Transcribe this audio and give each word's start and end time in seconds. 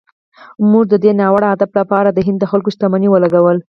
موږ 0.69 0.83
د 0.89 0.93
دې 1.03 1.11
ناوړه 1.19 1.47
هدف 1.53 1.71
لپاره 1.79 2.09
د 2.11 2.19
هند 2.27 2.37
د 2.39 2.45
خلکو 2.51 2.73
شتمني 2.75 3.07
ولګوله. 3.09 3.61